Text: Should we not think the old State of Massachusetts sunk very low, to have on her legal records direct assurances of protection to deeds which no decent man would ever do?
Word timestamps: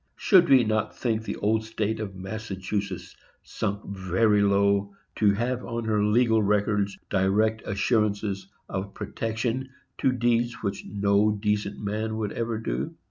Should 0.15 0.49
we 0.49 0.63
not 0.63 0.97
think 0.97 1.21
the 1.23 1.35
old 1.35 1.63
State 1.63 1.99
of 1.99 2.15
Massachusetts 2.15 3.15
sunk 3.43 3.85
very 3.87 4.41
low, 4.41 4.95
to 5.17 5.33
have 5.33 5.63
on 5.63 5.85
her 5.85 6.03
legal 6.03 6.41
records 6.41 6.97
direct 7.11 7.61
assurances 7.67 8.47
of 8.67 8.95
protection 8.95 9.69
to 9.99 10.11
deeds 10.11 10.63
which 10.63 10.85
no 10.87 11.33
decent 11.39 11.79
man 11.79 12.17
would 12.17 12.31
ever 12.31 12.57
do? 12.57 12.95